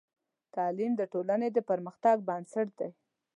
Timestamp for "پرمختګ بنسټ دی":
1.69-2.89